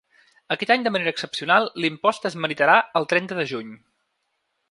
[0.53, 3.73] Aquest any de manera excepcional, l’impost es meritarà el trenta de juny.